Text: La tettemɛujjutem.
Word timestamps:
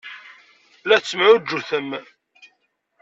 La 0.87 0.97
tettemɛujjutem. 1.01 1.89